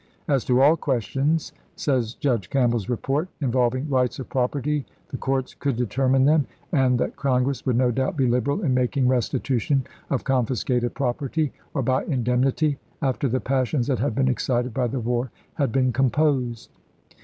[0.27, 2.61] "As to all questions," says Judge and en.
[2.63, 7.75] Campbell's report, "involving rights of property, the courts could determine them, and that Congress would
[7.75, 13.27] no doubt be liberal in making restitution of Can}gbdl» confiscated property, or by indemnity, after
[13.27, 16.71] the Magazine/* passions that had been excited by the war had p 'W been composed."